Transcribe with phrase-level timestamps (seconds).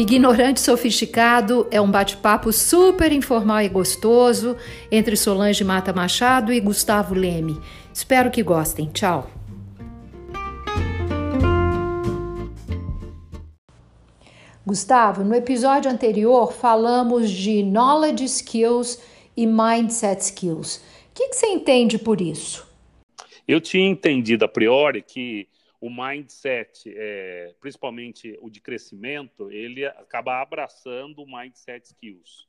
[0.00, 4.56] Ignorante Sofisticado é um bate-papo super informal e gostoso
[4.90, 7.60] entre Solange Mata Machado e Gustavo Leme.
[7.92, 8.88] Espero que gostem.
[8.94, 9.30] Tchau.
[14.64, 19.02] Gustavo, no episódio anterior falamos de knowledge skills
[19.36, 20.76] e mindset skills.
[20.76, 20.80] O
[21.12, 22.66] que, que você entende por isso?
[23.46, 25.46] Eu tinha entendido a priori que
[25.80, 32.46] o mindset, é, principalmente o de crescimento, ele acaba abraçando o mindset skills,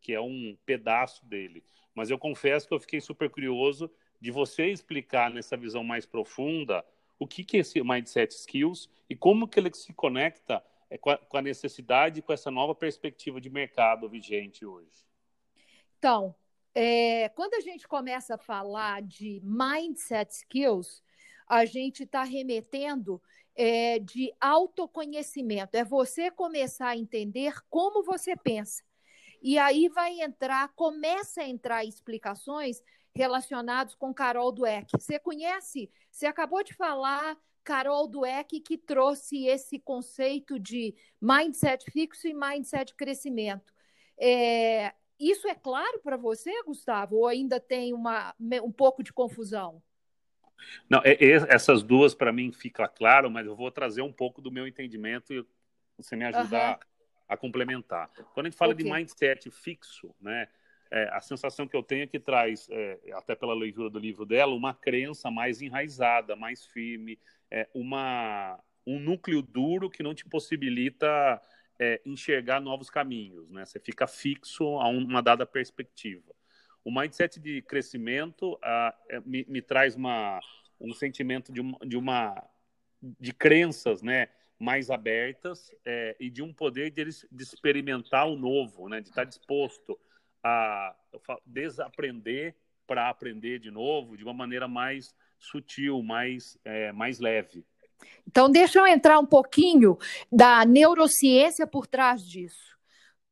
[0.00, 1.64] que é um pedaço dele.
[1.94, 6.84] Mas eu confesso que eu fiquei super curioso de você explicar nessa visão mais profunda
[7.18, 11.10] o que, que é esse mindset skills e como que ele se conecta é, com
[11.10, 15.06] a, com a necessidade, com essa nova perspectiva de mercado vigente hoje.
[15.98, 16.34] Então,
[16.74, 21.03] é, quando a gente começa a falar de mindset skills,
[21.46, 23.20] a gente está remetendo
[23.56, 25.76] é, de autoconhecimento.
[25.76, 28.82] É você começar a entender como você pensa.
[29.42, 32.82] E aí vai entrar, começa a entrar explicações
[33.14, 34.90] relacionadas com Carol Dweck.
[34.98, 35.90] Você conhece?
[36.10, 42.94] Você acabou de falar Carol Dweck que trouxe esse conceito de mindset fixo e mindset
[42.94, 43.72] crescimento.
[44.18, 47.16] É, isso é claro para você, Gustavo?
[47.16, 49.82] Ou ainda tem uma, um pouco de confusão?
[50.88, 54.40] Não, é, é, essas duas para mim fica claro, mas eu vou trazer um pouco
[54.40, 55.44] do meu entendimento e
[55.96, 56.80] você me ajudar uhum.
[57.28, 58.10] a, a, complementar.
[58.32, 58.84] Quando a gente fala okay.
[58.84, 60.48] de mindset fixo, né,
[60.90, 64.24] é, a sensação que eu tenho é que traz, é, até pela leitura do livro
[64.24, 67.18] dela, uma crença mais enraizada, mais firme,
[67.50, 71.40] é, uma, um núcleo duro que não te possibilita
[71.78, 73.64] é, enxergar novos caminhos, né?
[73.64, 76.32] Você fica fixo a uma dada perspectiva.
[76.84, 80.38] O mindset de crescimento uh, me, me, traz uma,
[80.78, 82.44] um sentimento de uma, de, uma,
[83.18, 84.28] de crenças, né?
[84.58, 89.00] mais abertas é, e de um poder de, de, experimentar o novo, né?
[89.00, 89.98] de estar disposto
[90.42, 90.94] a
[91.44, 92.54] desaprender
[92.86, 97.64] para aprender de novo de uma maneira mais sutil, mais, é, mais leve.
[98.26, 99.98] Então, deixa eu entrar um pouquinho
[100.30, 102.74] da neurociência por trás disso.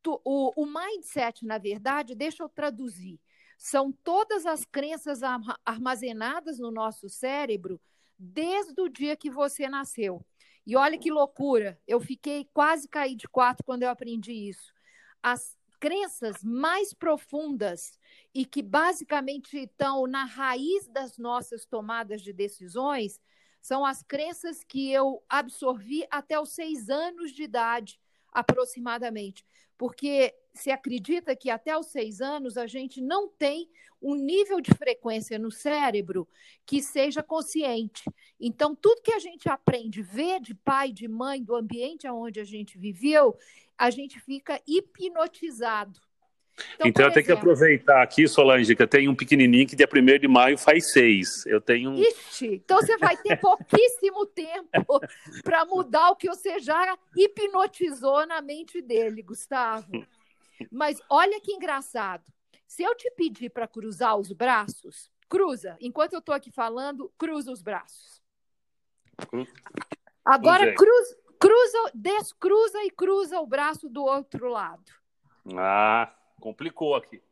[0.07, 3.21] O, o mindset, na verdade, deixa eu traduzir
[3.63, 5.21] são todas as crenças
[5.65, 7.81] armazenadas no nosso cérebro
[8.19, 10.21] desde o dia que você nasceu.
[10.67, 14.73] E olha que loucura, eu fiquei quase caí de quatro quando eu aprendi isso.
[15.23, 17.97] As crenças mais profundas
[18.35, 23.21] e que basicamente estão na raiz das nossas tomadas de decisões
[23.61, 28.01] são as crenças que eu absorvi até os seis anos de idade,
[28.33, 29.47] aproximadamente
[29.83, 33.69] porque se acredita que até os seis anos a gente não tem
[34.01, 36.29] um nível de frequência no cérebro
[36.67, 38.03] que seja consciente.
[38.41, 42.45] Então, tudo que a gente aprende, vê de pai, de mãe, do ambiente onde a
[42.45, 43.37] gente viveu,
[43.79, 46.01] a gente fica hipnotizado.
[46.75, 49.89] Então, então eu tenho que aproveitar aqui, Solange, que eu tenho um pequenininho que dia
[49.91, 51.47] 1 de maio faz seis.
[51.47, 51.95] Eu tenho.
[51.95, 55.01] Ixi, então você vai ter pouquíssimo tempo
[55.43, 60.07] para mudar o que você já hipnotizou na mente dele, Gustavo.
[60.71, 62.25] Mas olha que engraçado.
[62.67, 65.77] Se eu te pedir para cruzar os braços, cruza.
[65.81, 68.23] Enquanto eu estou aqui falando, cruza os braços.
[70.25, 74.91] Agora cruza, cruza, descruza e cruza o braço do outro lado.
[75.57, 77.23] Ah, complicou aqui.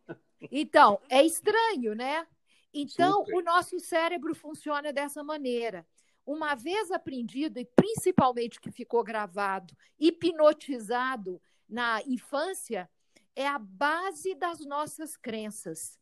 [0.50, 2.26] Então, é estranho, né?
[2.72, 3.36] Então, Super.
[3.36, 5.86] o nosso cérebro funciona dessa maneira.
[6.24, 12.88] Uma vez aprendido, e principalmente que ficou gravado, hipnotizado na infância,
[13.34, 15.98] é a base das nossas crenças.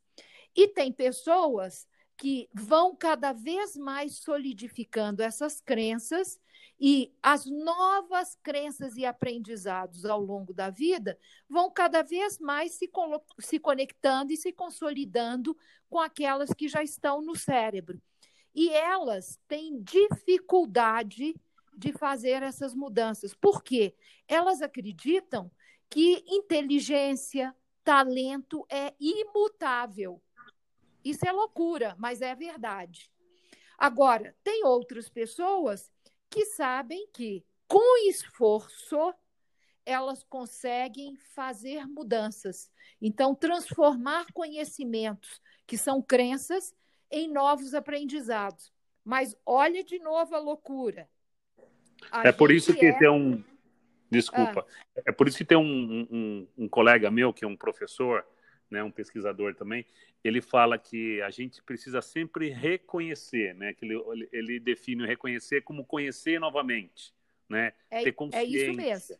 [0.54, 6.40] E tem pessoas que vão cada vez mais solidificando essas crenças
[6.80, 11.18] e as novas crenças e aprendizados ao longo da vida
[11.48, 12.90] vão cada vez mais se,
[13.40, 15.56] se conectando e se consolidando
[15.88, 18.00] com aquelas que já estão no cérebro.
[18.54, 21.34] E elas têm dificuldade
[21.76, 23.32] de fazer essas mudanças.
[23.34, 23.94] Por quê?
[24.26, 25.50] Elas acreditam
[25.90, 30.20] que inteligência, talento é imutável.
[31.04, 33.10] Isso é loucura, mas é verdade.
[33.78, 35.90] Agora, tem outras pessoas
[36.28, 39.14] que sabem que, com esforço,
[39.86, 42.70] elas conseguem fazer mudanças.
[43.00, 46.74] Então, transformar conhecimentos, que são crenças,
[47.10, 48.72] em novos aprendizados.
[49.04, 51.08] Mas olha de novo a loucura.
[52.10, 52.98] A é por isso que é...
[52.98, 53.42] tem um.
[54.10, 54.66] Desculpa.
[54.96, 55.02] Ah.
[55.06, 58.24] É por isso que tem um, um, um colega meu, que é um professor,
[58.70, 59.84] né, um pesquisador também,
[60.22, 65.62] ele fala que a gente precisa sempre reconhecer, né, que ele, ele define o reconhecer
[65.62, 67.14] como conhecer novamente,
[67.48, 68.46] né, é, ter consciência.
[68.46, 69.16] É isso mesmo.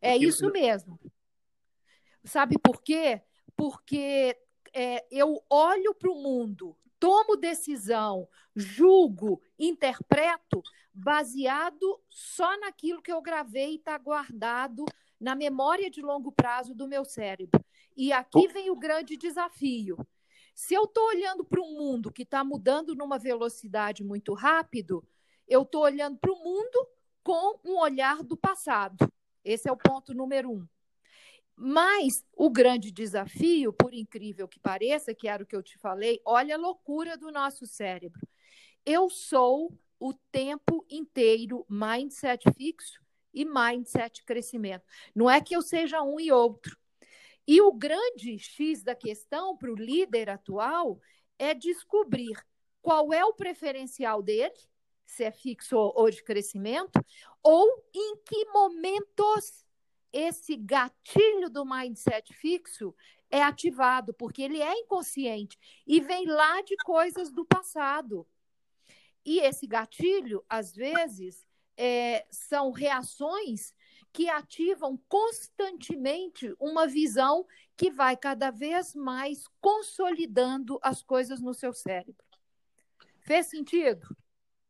[0.00, 1.00] É isso mesmo.
[2.24, 3.22] Sabe por quê?
[3.56, 4.36] Porque
[4.78, 10.62] é, eu olho para o mundo, tomo decisão, julgo, interpreto,
[10.92, 14.84] baseado só naquilo que eu gravei e está guardado
[15.18, 17.64] na memória de longo prazo do meu cérebro.
[17.96, 19.96] E aqui vem o grande desafio.
[20.54, 25.02] Se eu estou olhando para um mundo que está mudando numa velocidade muito rápido,
[25.48, 26.86] eu estou olhando para o mundo
[27.22, 29.10] com um olhar do passado.
[29.42, 30.66] Esse é o ponto número um.
[31.56, 36.20] Mas o grande desafio, por incrível que pareça, que era o que eu te falei,
[36.24, 38.20] olha a loucura do nosso cérebro.
[38.84, 43.00] Eu sou o tempo inteiro mindset fixo
[43.32, 44.84] e mindset crescimento.
[45.14, 46.76] Não é que eu seja um e outro.
[47.48, 51.00] E o grande X da questão para o líder atual
[51.38, 52.36] é descobrir
[52.82, 54.54] qual é o preferencial dele,
[55.06, 57.00] se é fixo ou de crescimento,
[57.42, 59.65] ou em que momentos
[60.12, 62.94] esse gatilho do mindset fixo
[63.30, 68.26] é ativado, porque ele é inconsciente e vem lá de coisas do passado.
[69.24, 73.74] E esse gatilho, às vezes, é, são reações
[74.12, 81.72] que ativam constantemente uma visão que vai cada vez mais consolidando as coisas no seu
[81.72, 82.24] cérebro.
[83.20, 84.16] Fez sentido?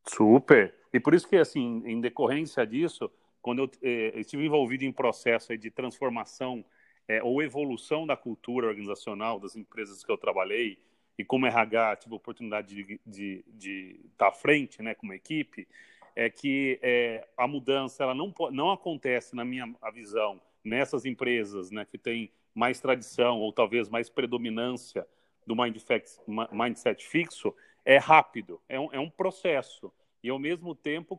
[0.08, 0.74] Super.
[0.92, 3.10] E por isso que, assim, em decorrência disso,
[3.46, 6.64] quando eu eh, estive envolvido em processo de transformação
[7.06, 10.80] eh, ou evolução da cultura organizacional das empresas que eu trabalhei
[11.16, 15.68] e como RH tive a oportunidade de, de, de estar à frente, né, como equipe,
[16.16, 21.86] é que é, a mudança ela não, não acontece, na minha visão, nessas empresas né,
[21.88, 25.06] que têm mais tradição ou talvez mais predominância
[25.46, 26.18] do mindset,
[26.50, 27.54] mindset fixo,
[27.84, 29.92] é rápido, é um, é um processo.
[30.20, 31.16] E, ao mesmo tempo,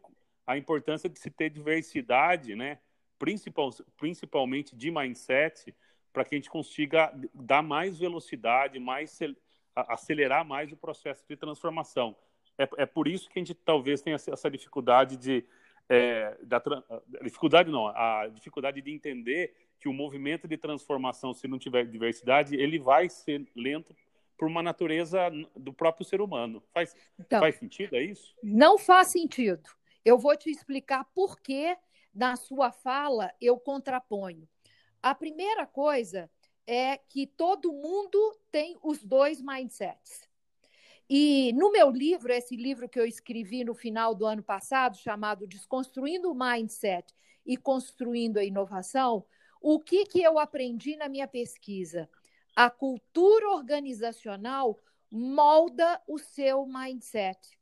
[0.47, 2.79] a importância de se ter diversidade, né,
[3.19, 5.75] principal, principalmente de mindset,
[6.13, 9.19] para que a gente consiga dar mais velocidade, mais
[9.75, 12.15] acelerar mais o processo de transformação.
[12.57, 15.45] É, é por isso que a gente talvez tenha essa dificuldade de
[15.89, 16.61] é, da,
[17.21, 22.55] dificuldade não, a dificuldade de entender que o movimento de transformação, se não tiver diversidade,
[22.55, 23.95] ele vai ser lento
[24.37, 26.61] por uma natureza do próprio ser humano.
[26.73, 28.35] Faz, então, faz sentido, é isso?
[28.43, 29.69] Não faz sentido.
[30.07, 31.77] Eu vou te explicar por que,
[32.15, 34.47] na sua fala, eu contraponho.
[35.03, 36.31] A primeira coisa
[36.65, 40.29] é que todo mundo tem os dois mindsets.
[41.09, 45.45] E no meu livro, esse livro que eu escrevi no final do ano passado, chamado
[45.45, 47.13] Desconstruindo o Mindset
[47.45, 49.25] e Construindo a Inovação,
[49.59, 52.09] o que, que eu aprendi na minha pesquisa?
[52.55, 54.79] A cultura organizacional
[55.11, 57.59] molda o seu mindset.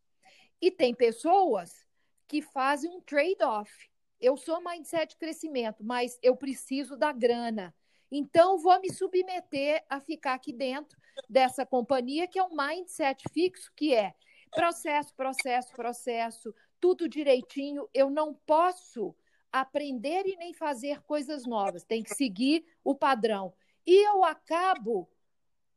[0.62, 1.85] E tem pessoas
[2.28, 3.72] que fazem um trade-off.
[4.20, 7.74] Eu sou mindset crescimento, mas eu preciso da grana.
[8.12, 10.98] Então, vou me submeter a ficar aqui dentro
[11.30, 14.14] dessa companhia, que é um mindset fixo, que é
[14.52, 17.90] processo, processo, processo, tudo direitinho.
[17.94, 19.16] Eu não posso
[19.52, 23.54] aprender e nem fazer coisas novas, tem que seguir o padrão.
[23.86, 25.10] E eu acabo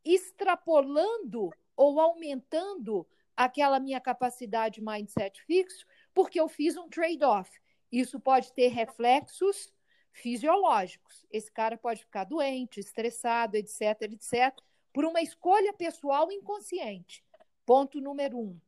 [0.04, 3.06] extrapolando ou aumentando
[3.36, 5.86] aquela minha capacidade mindset fixo,
[6.18, 7.48] porque eu fiz um trade-off.
[7.92, 9.72] Isso pode ter reflexos
[10.10, 11.24] fisiológicos.
[11.30, 14.52] Esse cara pode ficar doente, estressado, etc, etc,
[14.92, 17.24] por uma escolha pessoal inconsciente.
[17.64, 18.58] Ponto número um.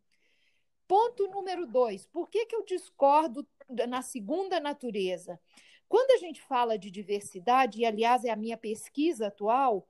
[0.87, 2.07] Ponto número dois.
[2.07, 3.45] Por que, que eu discordo
[3.88, 5.40] na segunda natureza?
[5.88, 9.88] Quando a gente fala de diversidade, e aliás é a minha pesquisa atual,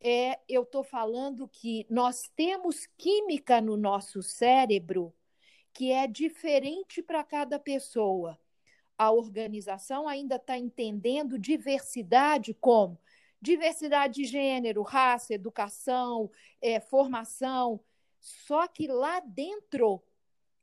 [0.00, 5.14] é, eu estou falando que nós temos química no nosso cérebro
[5.78, 8.36] que é diferente para cada pessoa
[8.98, 12.98] a organização ainda está entendendo diversidade como
[13.40, 16.28] diversidade de gênero, raça, educação,
[16.60, 17.80] é, formação.
[18.18, 20.02] Só que lá dentro,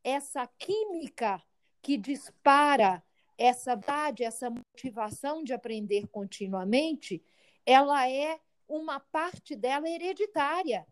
[0.03, 1.41] essa química
[1.81, 3.01] que dispara
[3.37, 7.23] essa vontade, essa motivação de aprender continuamente,
[7.65, 10.85] ela é uma parte dela hereditária.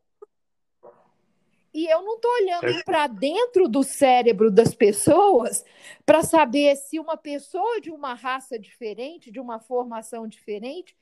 [1.74, 2.84] E eu não estou olhando é.
[2.84, 5.66] para dentro do cérebro das pessoas
[6.06, 10.96] para saber se uma pessoa de uma raça diferente, de uma formação diferente,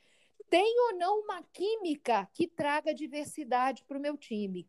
[0.49, 4.67] tem ou não uma química que traga diversidade para o meu time.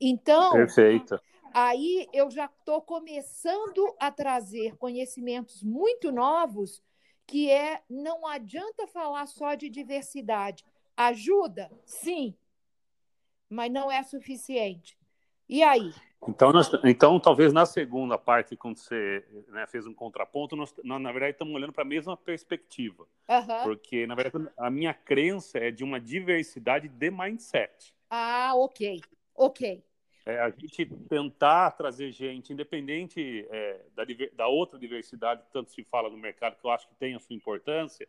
[0.00, 1.20] Então, Perfeito.
[1.54, 6.82] aí eu já estou começando a trazer conhecimentos muito novos,
[7.26, 10.64] que é não adianta falar só de diversidade.
[10.96, 11.70] Ajuda?
[11.84, 12.36] Sim,
[13.48, 15.01] mas não é suficiente.
[15.48, 15.92] E aí?
[16.28, 21.02] Então, nós, então, talvez na segunda parte, quando você né, fez um contraponto, nós, nós,
[21.02, 23.06] na verdade, estamos olhando para a mesma perspectiva.
[23.28, 23.62] Uhum.
[23.64, 27.92] Porque, na verdade, a minha crença é de uma diversidade de mindset.
[28.08, 29.00] Ah, ok.
[29.34, 29.82] Ok.
[30.24, 36.08] É, a gente tentar trazer gente, independente é, da, da outra diversidade, tanto se fala
[36.08, 38.06] no mercado, que eu acho que tem a sua importância,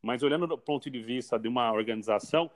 [0.00, 2.48] mas olhando do ponto de vista de uma organização,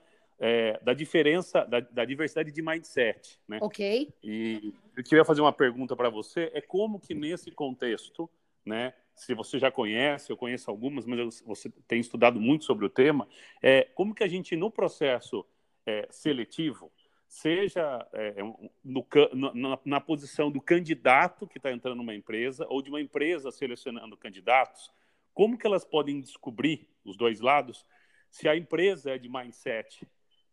[0.43, 3.59] é, da diferença, da, da, diversidade de mindset, né?
[3.61, 4.11] Ok.
[4.23, 8.27] E eu queria fazer uma pergunta para você, é como que nesse contexto,
[8.65, 8.91] né?
[9.13, 12.89] Se você já conhece, eu conheço algumas, mas eu, você tem estudado muito sobre o
[12.89, 13.27] tema,
[13.61, 15.45] é, como que a gente, no processo
[15.85, 16.91] é, seletivo,
[17.27, 18.41] seja é,
[18.83, 19.05] no,
[19.53, 24.17] na, na, posição do candidato que está entrando numa empresa ou de uma empresa selecionando
[24.17, 24.91] candidatos,
[25.35, 27.85] como que elas podem descobrir, os dois lados,
[28.31, 30.07] se a empresa é de mindset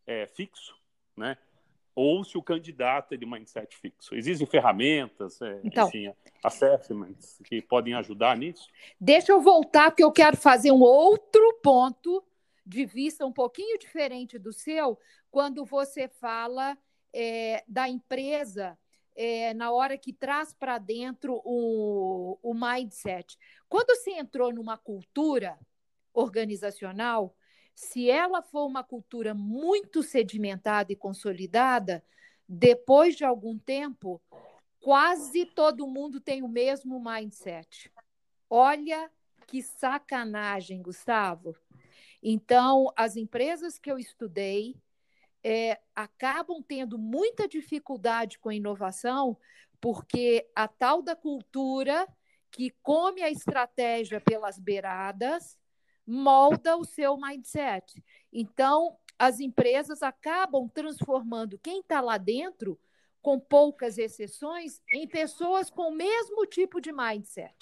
[0.08, 0.74] é, fixo,
[1.16, 1.36] né?
[1.94, 4.14] ou se o candidato é de mindset fixo.
[4.14, 8.68] Existem ferramentas, é, então, enfim, assessments que podem ajudar nisso?
[9.00, 12.24] Deixa eu voltar, porque eu quero fazer um outro ponto
[12.64, 14.96] de vista um pouquinho diferente do seu,
[15.28, 16.78] quando você fala
[17.12, 18.78] é, da empresa
[19.16, 23.36] é, na hora que traz para dentro o, o mindset.
[23.68, 25.58] Quando você entrou numa cultura
[26.14, 27.34] organizacional,
[27.78, 32.04] se ela for uma cultura muito sedimentada e consolidada,
[32.48, 34.20] depois de algum tempo,
[34.80, 37.88] quase todo mundo tem o mesmo mindset.
[38.50, 39.08] Olha
[39.46, 41.54] que sacanagem, Gustavo.
[42.20, 44.74] Então, as empresas que eu estudei
[45.44, 49.38] é, acabam tendo muita dificuldade com a inovação,
[49.80, 52.08] porque a tal da cultura
[52.50, 55.56] que come a estratégia pelas beiradas
[56.08, 58.02] molda o seu mindset.
[58.32, 62.80] Então, as empresas acabam transformando quem está lá dentro,
[63.20, 67.54] com poucas exceções, em pessoas com o mesmo tipo de mindset.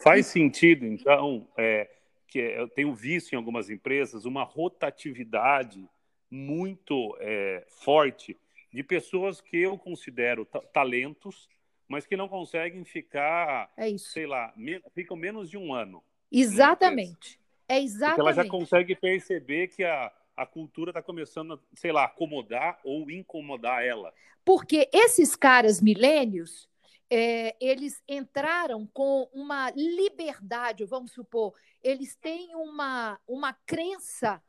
[0.00, 1.90] Faz sentido, então, é,
[2.28, 5.88] que eu tenho visto em algumas empresas uma rotatividade
[6.30, 8.38] muito é, forte
[8.72, 11.48] de pessoas que eu considero talentos,
[11.88, 16.04] mas que não conseguem ficar, é sei lá, me ficam menos de um ano.
[16.30, 17.40] Exatamente.
[17.68, 18.16] É exatamente.
[18.16, 23.10] Porque ela já consegue perceber que a, a cultura está começando, sei lá, acomodar ou
[23.10, 24.12] incomodar ela.
[24.44, 26.68] Porque esses caras milênios,
[27.08, 34.42] é, eles entraram com uma liberdade, vamos supor, eles têm uma, uma crença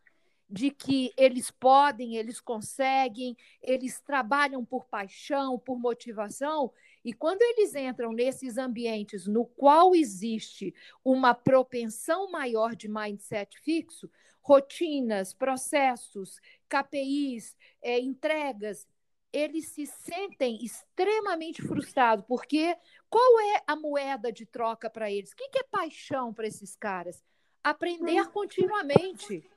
[0.50, 7.74] de que eles podem, eles conseguem, eles trabalham por paixão, por motivação, e quando eles
[7.74, 14.10] entram nesses ambientes no qual existe uma propensão maior de mindset fixo,
[14.42, 16.40] rotinas, processos,
[16.70, 18.88] KPIs, é, entregas,
[19.34, 22.76] eles se sentem extremamente frustrados, porque
[23.10, 25.32] qual é a moeda de troca para eles?
[25.32, 27.24] O que é paixão para esses caras?
[27.64, 29.50] Aprender continuamente.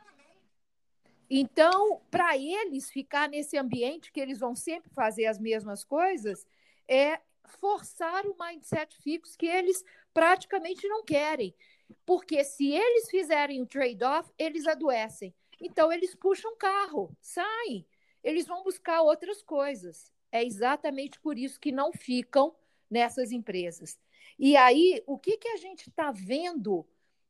[1.28, 6.46] Então, para eles ficar nesse ambiente que eles vão sempre fazer as mesmas coisas,
[6.86, 11.54] é forçar o mindset fixo que eles praticamente não querem.
[12.06, 15.34] Porque se eles fizerem o trade-off, eles adoecem.
[15.60, 17.86] Então, eles puxam carro, saem,
[18.22, 20.12] eles vão buscar outras coisas.
[20.32, 22.54] É exatamente por isso que não ficam
[22.90, 23.98] nessas empresas.
[24.38, 26.86] E aí, o que, que a gente está vendo?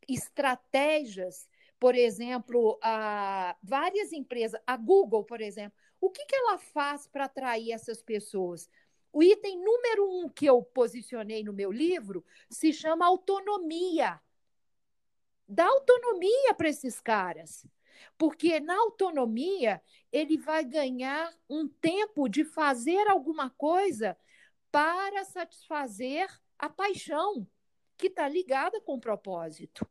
[0.08, 7.06] Estratégias, por exemplo, a várias empresas, a Google, por exemplo, o que, que ela faz
[7.06, 8.68] para atrair essas pessoas?
[9.14, 14.20] O item número um que eu posicionei no meu livro se chama autonomia.
[15.46, 17.64] Dá autonomia para esses caras.
[18.18, 19.80] Porque na autonomia
[20.10, 24.16] ele vai ganhar um tempo de fazer alguma coisa
[24.72, 26.28] para satisfazer
[26.58, 27.46] a paixão
[27.96, 29.88] que está ligada com o propósito.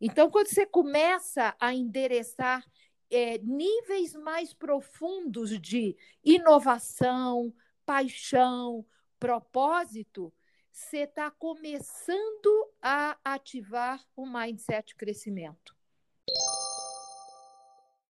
[0.00, 2.64] Então, quando você começa a endereçar
[3.10, 7.52] é, níveis mais profundos de inovação,
[7.88, 8.84] paixão,
[9.18, 10.30] propósito,
[10.70, 15.74] você está começando a ativar o mindset crescimento.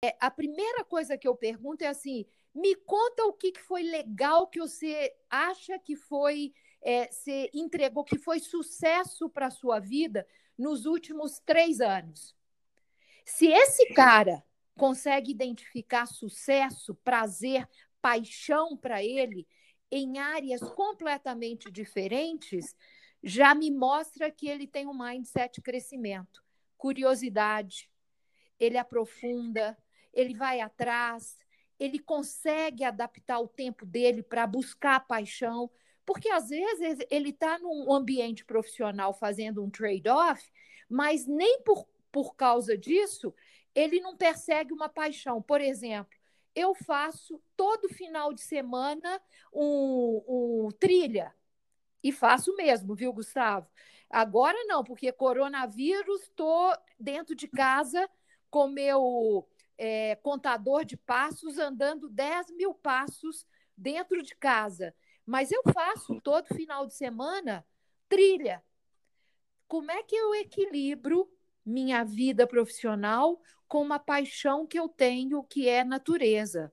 [0.04, 3.84] É, a primeira coisa que eu pergunto é assim: me conta o que, que foi
[3.84, 9.78] legal que você acha que foi, é, você entregou, que foi sucesso para a sua
[9.78, 10.26] vida
[10.58, 12.34] nos últimos três anos.
[13.24, 14.44] Se esse cara
[14.76, 17.68] consegue identificar sucesso, prazer,
[18.02, 19.46] paixão para ele,
[19.90, 22.76] em áreas completamente diferentes,
[23.22, 26.42] já me mostra que ele tem um mindset crescimento,
[26.76, 27.90] curiosidade,
[28.58, 29.76] ele aprofunda,
[30.12, 31.36] ele vai atrás,
[31.78, 35.70] ele consegue adaptar o tempo dele para buscar a paixão,
[36.04, 40.50] porque às vezes ele está num ambiente profissional fazendo um trade-off,
[40.88, 43.34] mas nem por, por causa disso
[43.74, 45.40] ele não persegue uma paixão.
[45.40, 46.18] Por exemplo,
[46.54, 49.20] eu faço todo final de semana
[49.52, 51.34] um, um trilha.
[52.02, 53.68] E faço mesmo, viu, Gustavo?
[54.08, 58.08] Agora não, porque coronavírus, estou dentro de casa
[58.50, 64.94] com meu é, contador de passos, andando 10 mil passos dentro de casa.
[65.24, 67.64] Mas eu faço todo final de semana
[68.08, 68.62] trilha.
[69.68, 71.30] Como é que eu equilibro
[71.70, 76.72] minha vida profissional com uma paixão que eu tenho, que é natureza?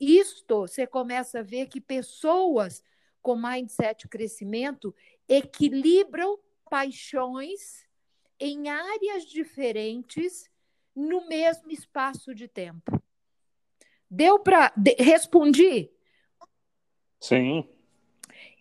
[0.00, 2.82] Isto, você começa a ver que pessoas
[3.20, 4.94] com mindset crescimento
[5.28, 6.38] equilibram
[6.70, 7.86] paixões
[8.38, 10.50] em áreas diferentes
[10.96, 13.02] no mesmo espaço de tempo.
[14.10, 15.90] Deu para de, respondi?
[17.20, 17.68] Sim.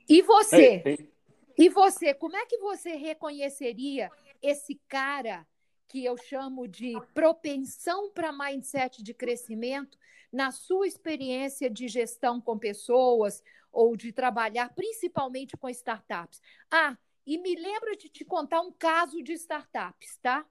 [0.08, 0.82] E você?
[0.86, 1.10] Ei, ei.
[1.58, 4.10] E você, como é que você reconheceria
[4.42, 5.46] esse cara
[5.90, 9.98] que eu chamo de propensão para mindset de crescimento
[10.32, 16.40] na sua experiência de gestão com pessoas ou de trabalhar principalmente com startups?
[16.72, 20.46] Ah, e me lembra de te contar um caso de startups, tá?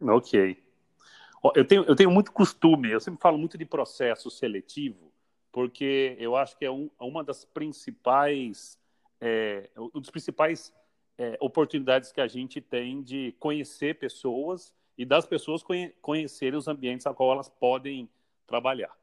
[0.00, 0.64] Ok.
[1.54, 5.12] Eu tenho, eu tenho muito costume, eu sempre falo muito de processo seletivo,
[5.52, 8.78] porque eu acho que é um, uma das principais,
[9.20, 10.74] é, um dos principais
[11.18, 16.68] é, oportunidades que a gente tem de conhecer pessoas e das pessoas conhe conhecerem os
[16.68, 18.08] ambientes a qual elas podem
[18.46, 18.94] trabalhar.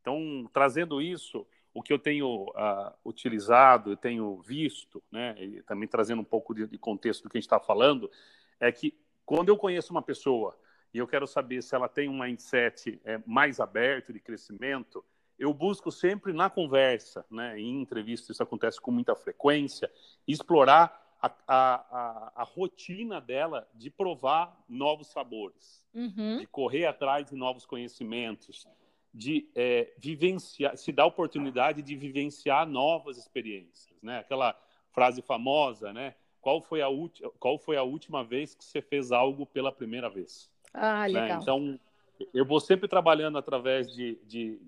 [0.00, 5.88] Então, trazendo isso, o que eu tenho uh, utilizado, eu tenho visto, né, e também
[5.88, 8.10] trazendo um pouco de, de contexto do que a gente está falando,
[8.58, 10.58] é que quando eu conheço uma pessoa
[10.92, 15.04] e eu quero saber se ela tem um mindset é, mais aberto de crescimento,
[15.38, 19.90] eu busco sempre na conversa, né, em entrevistas, isso acontece com muita frequência,
[20.26, 26.38] explorar a, a, a, rotina dela de provar novos sabores, uhum.
[26.38, 28.66] de correr atrás de novos conhecimentos,
[29.12, 34.18] de é, vivenciar, se dar a oportunidade de vivenciar novas experiências, né?
[34.18, 34.58] Aquela
[34.92, 36.14] frase famosa, né?
[36.40, 36.86] Qual foi a,
[37.38, 40.50] qual foi a última vez que você fez algo pela primeira vez?
[40.72, 41.08] Ah, né?
[41.08, 41.28] legal.
[41.28, 41.38] Né?
[41.42, 41.80] Então,
[42.32, 44.60] eu vou sempre trabalhando através de, de,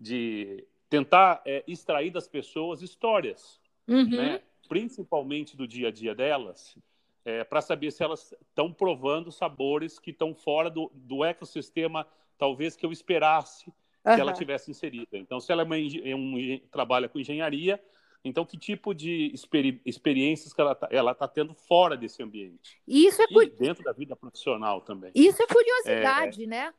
[0.00, 4.08] de tentar é, extrair das pessoas histórias, uhum.
[4.08, 4.40] né?
[4.68, 6.76] Principalmente do dia a dia delas,
[7.24, 12.76] é, para saber se elas estão provando sabores que estão fora do, do ecossistema, talvez
[12.76, 14.20] que eu esperasse que uhum.
[14.20, 15.18] ela tivesse inserida.
[15.18, 17.82] Então, se ela é uma, é um, trabalha com engenharia,
[18.24, 22.80] então, que tipo de experi experiências que ela está ela tá tendo fora desse ambiente?
[22.86, 25.12] Isso é e dentro da vida profissional também.
[25.14, 26.74] Isso é curiosidade, é, né?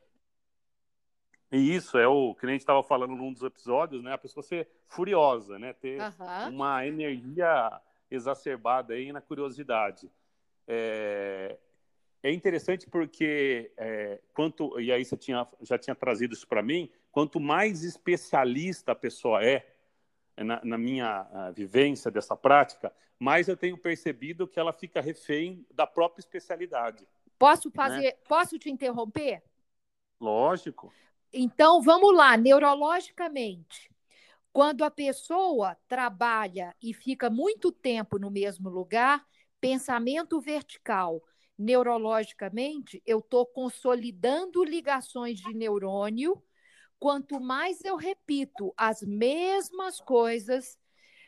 [1.52, 4.12] E isso é o que a gente estava falando num dos episódios, né?
[4.12, 5.72] A pessoa ser furiosa, né?
[5.72, 5.98] Ter
[6.48, 10.10] uma energia exacerbada aí na curiosidade.
[10.66, 11.56] É,
[12.22, 16.90] é interessante porque é, quanto e aí você tinha, já tinha trazido isso para mim.
[17.10, 19.66] Quanto mais especialista a pessoa é,
[20.36, 25.00] é na, na minha ah, vivência dessa prática, mais eu tenho percebido que ela fica
[25.00, 27.06] refém da própria especialidade.
[27.38, 27.74] Posso né?
[27.74, 28.02] fazer?
[28.02, 28.12] Né?
[28.28, 29.42] Posso te interromper?
[30.20, 30.92] Lógico.
[31.32, 33.90] Então vamos lá, neurologicamente.
[34.52, 39.24] Quando a pessoa trabalha e fica muito tempo no mesmo lugar,
[39.60, 41.22] pensamento vertical,
[41.56, 46.42] neurologicamente, eu estou consolidando ligações de neurônio.
[46.98, 50.76] Quanto mais eu repito as mesmas coisas,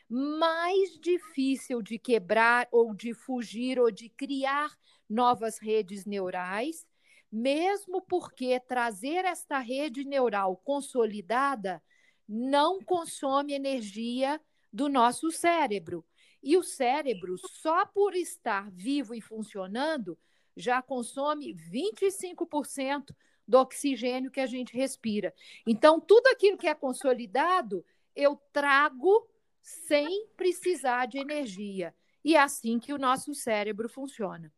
[0.09, 4.69] mais difícil de quebrar ou de fugir ou de criar
[5.09, 6.85] novas redes neurais,
[7.33, 11.81] mesmo porque trazer esta rede neural consolidada
[12.29, 14.39] não consome energia
[14.71, 16.05] do nosso cérebro.
[16.43, 20.15] E o cérebro, só por estar vivo e funcionando,
[20.55, 23.15] já consome 25%
[23.47, 25.33] do oxigênio que a gente respira.
[25.65, 27.83] Então, tudo aquilo que é consolidado,
[28.15, 29.27] eu trago
[29.59, 31.95] sem precisar de energia.
[32.23, 34.53] E é assim que o nosso cérebro funciona.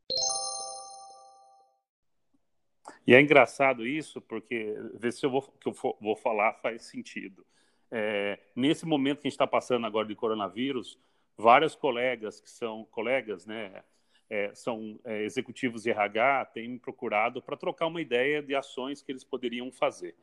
[3.07, 7.45] E é engraçado isso, porque ver se eu vou, que eu vou falar faz sentido.
[7.91, 10.99] É, nesse momento que a gente está passando agora de coronavírus,
[11.37, 13.83] vários colegas que são colegas, né,
[14.29, 19.03] é, são é, executivos de RH, têm me procurado para trocar uma ideia de ações
[19.03, 20.15] que eles poderiam fazer.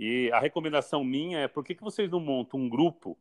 [0.00, 3.18] E a recomendação minha é por que, que vocês não montam um grupo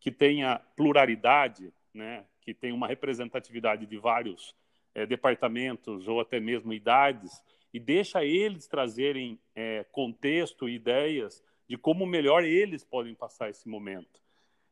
[0.00, 4.56] que tenha pluralidade, né, que tenha uma representatividade de vários
[4.94, 11.76] é, departamentos ou até mesmo idades, e deixa eles trazerem é, contexto e ideias de
[11.76, 14.20] como melhor eles podem passar esse momento.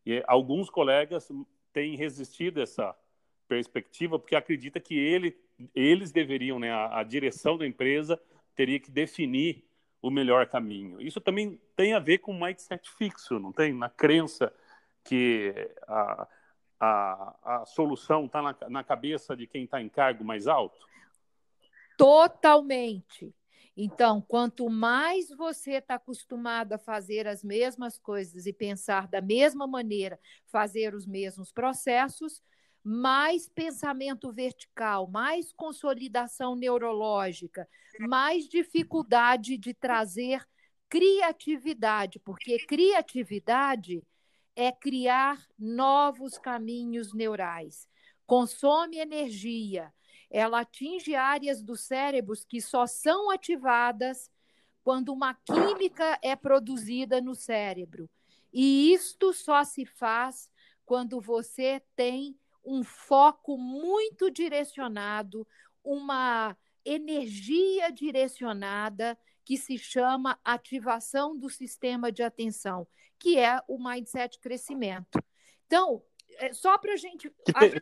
[0.05, 1.31] E alguns colegas
[1.73, 2.97] têm resistido a essa
[3.47, 5.37] perspectiva porque acredita que ele,
[5.75, 8.21] eles deveriam, né, a, a direção da empresa
[8.55, 9.65] teria que definir
[10.03, 11.01] o melhor caminho.
[11.01, 13.73] Isso também tem a ver com o mindset fixo, não tem?
[13.73, 14.53] Na crença
[15.05, 15.55] que
[15.87, 16.29] a,
[16.79, 20.87] a, a solução está na, na cabeça de quem está em cargo mais alto?
[21.99, 23.35] Totalmente.
[23.77, 29.67] Então, quanto mais você está acostumado a fazer as mesmas coisas e pensar da mesma
[29.67, 32.41] maneira, fazer os mesmos processos,
[32.83, 37.69] mais pensamento vertical, mais consolidação neurológica,
[38.01, 40.47] mais dificuldade de trazer
[40.89, 44.03] criatividade, porque criatividade
[44.57, 47.89] é criar novos caminhos neurais,
[48.27, 49.93] consome energia,
[50.31, 54.31] ela atinge áreas do cérebro que só são ativadas
[54.83, 58.09] quando uma química é produzida no cérebro.
[58.53, 60.51] E isto só se faz
[60.85, 65.47] quando você tem um foco muito direcionado,
[65.83, 72.87] uma energia direcionada que se chama ativação do sistema de atenção,
[73.19, 75.19] que é o mindset crescimento.
[75.67, 76.03] Então,
[76.39, 77.31] é só para a gente.
[77.45, 77.73] Que tem,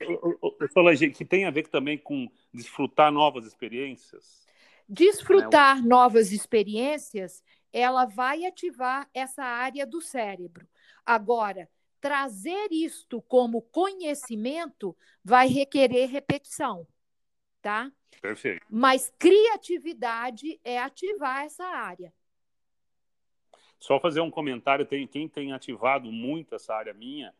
[0.61, 4.47] eu falei, que tem a ver também com desfrutar novas experiências.
[4.89, 5.89] Desfrutar né?
[5.89, 7.43] novas experiências,
[7.73, 10.67] ela vai ativar essa área do cérebro.
[11.05, 11.69] Agora,
[12.01, 16.87] trazer isto como conhecimento vai requerer repetição,
[17.61, 17.93] tá?
[18.21, 18.65] Perfeito.
[18.71, 22.13] Mas criatividade é ativar essa área.
[23.79, 27.35] Só fazer um comentário, tem quem tem ativado muito essa área minha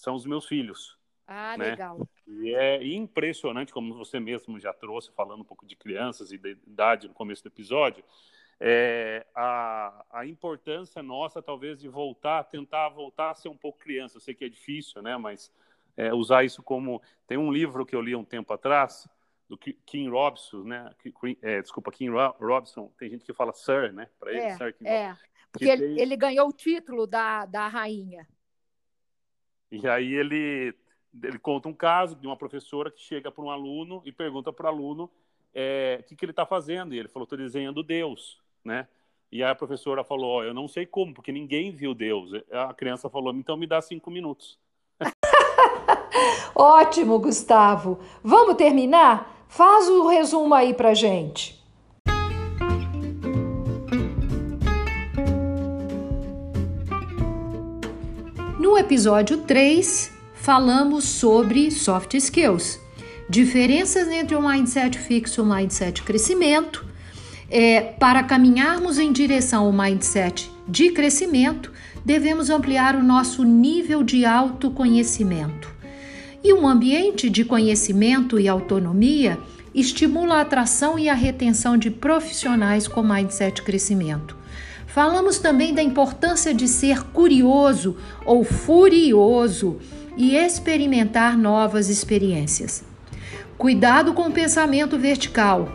[0.00, 0.98] são os meus filhos.
[1.26, 1.70] Ah, né?
[1.70, 2.08] legal.
[2.26, 6.56] E é impressionante, como você mesmo já trouxe, falando um pouco de crianças e de
[6.66, 8.02] idade no começo do episódio,
[8.58, 14.16] é, a, a importância nossa, talvez, de voltar, tentar voltar a ser um pouco criança.
[14.16, 15.16] Eu sei que é difícil, né?
[15.16, 15.52] Mas
[15.96, 17.00] é, usar isso como.
[17.26, 19.08] Tem um livro que eu li um tempo atrás,
[19.48, 20.90] do Kim Robson, né?
[21.42, 22.92] É, desculpa, Kim Robson.
[22.98, 24.08] Tem gente que fala Sir, né?
[24.18, 25.16] Para ele, é, Sir Kim É,
[25.52, 26.00] porque ele, tem...
[26.00, 28.26] ele ganhou o título da, da rainha.
[29.70, 30.74] E aí ele,
[31.22, 34.66] ele conta um caso de uma professora que chega para um aluno e pergunta para
[34.66, 35.10] o aluno
[35.54, 36.94] é, o que, que ele está fazendo.
[36.94, 38.88] E ele falou, estou desenhando Deus, né?
[39.32, 42.32] E a professora falou, oh, eu não sei como, porque ninguém viu Deus.
[42.50, 44.58] A criança falou, então me dá cinco minutos.
[46.54, 48.00] Ótimo, Gustavo.
[48.24, 49.46] Vamos terminar?
[49.48, 51.59] Faz o resumo aí para gente.
[58.80, 62.80] Episódio 3, falamos sobre soft skills,
[63.28, 66.86] diferenças entre o mindset fixo e o mindset crescimento.
[67.50, 71.70] É, para caminharmos em direção ao mindset de crescimento,
[72.06, 75.70] devemos ampliar o nosso nível de autoconhecimento.
[76.42, 79.38] E um ambiente de conhecimento e autonomia
[79.74, 84.39] estimula a atração e a retenção de profissionais com mindset crescimento.
[84.92, 89.78] Falamos também da importância de ser curioso ou furioso
[90.16, 92.82] e experimentar novas experiências.
[93.56, 95.68] Cuidado com o pensamento vertical.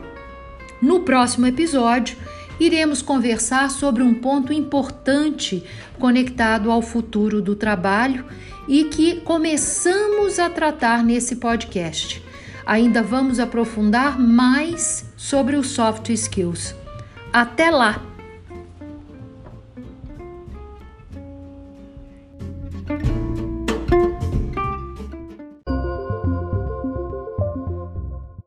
[0.82, 2.18] No próximo episódio,
[2.60, 5.64] iremos conversar sobre um ponto importante
[5.98, 8.26] conectado ao futuro do trabalho
[8.68, 12.22] e que começamos a tratar nesse podcast.
[12.66, 16.76] Ainda vamos aprofundar mais sobre os soft skills.
[17.32, 18.15] Até lá!